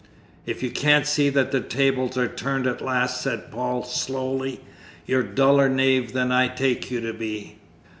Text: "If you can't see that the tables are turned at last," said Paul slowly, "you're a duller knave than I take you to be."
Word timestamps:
"If 0.47 0.63
you 0.63 0.71
can't 0.71 1.05
see 1.05 1.29
that 1.29 1.51
the 1.51 1.61
tables 1.61 2.17
are 2.17 2.27
turned 2.27 2.65
at 2.65 2.81
last," 2.81 3.21
said 3.21 3.51
Paul 3.51 3.83
slowly, 3.83 4.59
"you're 5.05 5.21
a 5.21 5.35
duller 5.35 5.69
knave 5.69 6.13
than 6.13 6.31
I 6.31 6.47
take 6.47 6.89
you 6.89 7.01
to 7.01 7.13
be." 7.13 7.59